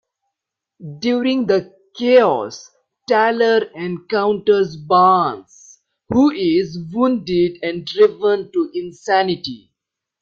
[0.97, 2.71] During the chaos,
[3.07, 9.69] Taylor encounters Barnes, who is wounded and driven to insanity.